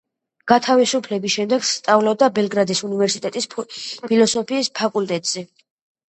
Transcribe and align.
გათავისუფლების 0.51 1.33
შემდეგ, 1.33 1.65
სწავლობდა 1.71 2.29
ბელგრადის 2.37 2.81
უნივერსიტეტის 2.89 3.47
ფილოსოფიის 4.07 4.71
ფაკულტეტზე. 4.81 5.45